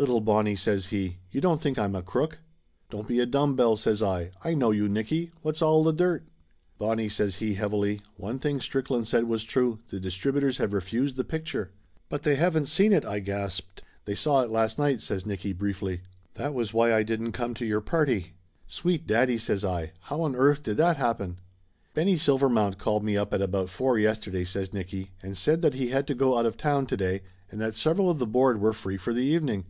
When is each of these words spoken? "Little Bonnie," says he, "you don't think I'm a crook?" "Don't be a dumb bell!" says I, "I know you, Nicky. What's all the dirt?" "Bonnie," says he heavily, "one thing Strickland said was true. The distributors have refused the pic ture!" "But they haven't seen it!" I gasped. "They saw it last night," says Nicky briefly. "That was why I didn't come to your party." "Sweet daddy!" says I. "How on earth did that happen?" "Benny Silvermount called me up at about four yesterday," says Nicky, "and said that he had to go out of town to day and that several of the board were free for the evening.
"Little 0.00 0.20
Bonnie," 0.20 0.54
says 0.54 0.86
he, 0.86 1.16
"you 1.32 1.40
don't 1.40 1.60
think 1.60 1.76
I'm 1.76 1.96
a 1.96 2.04
crook?" 2.04 2.38
"Don't 2.88 3.08
be 3.08 3.18
a 3.18 3.26
dumb 3.26 3.56
bell!" 3.56 3.74
says 3.76 4.00
I, 4.00 4.30
"I 4.44 4.54
know 4.54 4.70
you, 4.70 4.88
Nicky. 4.88 5.32
What's 5.42 5.60
all 5.60 5.82
the 5.82 5.92
dirt?" 5.92 6.22
"Bonnie," 6.78 7.08
says 7.08 7.40
he 7.40 7.54
heavily, 7.54 8.00
"one 8.16 8.38
thing 8.38 8.60
Strickland 8.60 9.08
said 9.08 9.24
was 9.24 9.42
true. 9.42 9.80
The 9.88 9.98
distributors 9.98 10.58
have 10.58 10.72
refused 10.72 11.16
the 11.16 11.24
pic 11.24 11.46
ture!" 11.46 11.72
"But 12.08 12.22
they 12.22 12.36
haven't 12.36 12.66
seen 12.66 12.92
it!" 12.92 13.04
I 13.04 13.18
gasped. 13.18 13.82
"They 14.04 14.14
saw 14.14 14.42
it 14.42 14.52
last 14.52 14.78
night," 14.78 15.00
says 15.00 15.26
Nicky 15.26 15.52
briefly. 15.52 16.02
"That 16.34 16.54
was 16.54 16.72
why 16.72 16.94
I 16.94 17.02
didn't 17.02 17.32
come 17.32 17.52
to 17.54 17.66
your 17.66 17.80
party." 17.80 18.34
"Sweet 18.68 19.04
daddy!" 19.04 19.36
says 19.36 19.64
I. 19.64 19.90
"How 20.02 20.20
on 20.22 20.36
earth 20.36 20.62
did 20.62 20.76
that 20.76 20.96
happen?" 20.98 21.40
"Benny 21.94 22.14
Silvermount 22.16 22.78
called 22.78 23.02
me 23.02 23.16
up 23.16 23.34
at 23.34 23.42
about 23.42 23.68
four 23.68 23.98
yesterday," 23.98 24.44
says 24.44 24.72
Nicky, 24.72 25.10
"and 25.24 25.36
said 25.36 25.60
that 25.62 25.74
he 25.74 25.88
had 25.88 26.06
to 26.06 26.14
go 26.14 26.38
out 26.38 26.46
of 26.46 26.56
town 26.56 26.86
to 26.86 26.96
day 26.96 27.22
and 27.50 27.60
that 27.60 27.74
several 27.74 28.08
of 28.08 28.20
the 28.20 28.26
board 28.28 28.60
were 28.60 28.72
free 28.72 28.96
for 28.96 29.12
the 29.12 29.22
evening. 29.24 29.64